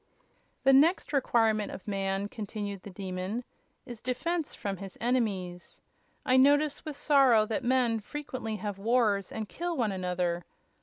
[0.63, 3.43] "The next requirement of man," continued the Demon,
[3.85, 5.79] "is defense from his enemies.
[6.25, 10.43] I notice with sorrow that men frequently have wars and kill one another.